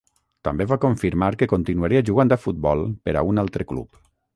[0.47, 4.07] També va confirmar que continuaria jugant a futbol per a un altre club.